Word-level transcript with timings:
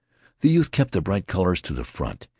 The 0.39 0.49
youth 0.49 0.71
kept 0.71 0.93
the 0.93 1.01
bright 1.01 1.27
colors 1.27 1.61
to 1.61 1.73
the 1.73 1.83
front. 1.83 2.27